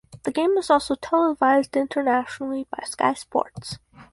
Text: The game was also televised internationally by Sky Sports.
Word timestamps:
The 0.23 0.31
game 0.31 0.55
was 0.55 0.71
also 0.71 0.95
televised 0.95 1.77
internationally 1.77 2.65
by 2.71 2.85
Sky 2.87 3.13
Sports. 3.13 3.77